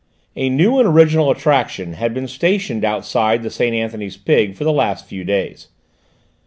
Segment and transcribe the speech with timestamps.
[0.35, 4.73] A new and original attraction had been stationed outside the Saint Anthony's Pig for the
[4.73, 5.67] last few days.